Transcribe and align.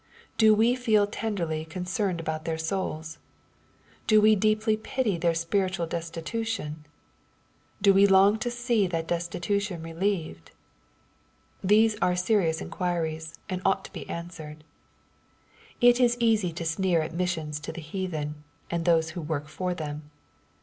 Do 0.39 0.55
we 0.55 0.73
feel 0.73 1.05
tenderly 1.05 1.63
concerned 1.63 2.19
about 2.19 2.43
their 2.43 2.57
souls? 2.57 3.19
Do 4.07 4.19
we 4.19 4.35
deeply 4.35 4.75
pity 4.75 5.15
their 5.15 5.35
spiritual 5.35 5.85
destitution? 5.85 6.85
Do 7.83 7.93
we 7.93 8.07
long 8.07 8.39
to 8.39 8.49
see 8.49 8.87
that 8.87 9.05
destitution 9.07 9.83
relieved? 9.83 10.49
These 11.63 11.97
are 12.01 12.15
serious 12.15 12.61
inquiries, 12.61 13.35
and 13.47 13.61
ought 13.63 13.85
to 13.85 13.93
be 13.93 14.09
answered. 14.09 14.63
It 15.81 15.99
is 15.99 16.17
easy 16.19 16.51
to 16.51 16.65
sneer 16.65 17.03
at 17.03 17.13
missions 17.13 17.59
to 17.59 17.71
the 17.71 17.79
heathen, 17.81 18.43
and 18.71 18.85
those 18.85 19.11
who 19.11 19.21
work 19.21 19.47
for 19.47 19.75
them. 19.75 20.09